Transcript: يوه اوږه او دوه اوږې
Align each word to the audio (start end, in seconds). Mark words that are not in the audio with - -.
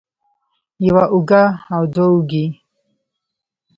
يوه 0.87 1.03
اوږه 1.13 1.43
او 1.75 1.83
دوه 1.93 2.07
اوږې 2.11 2.45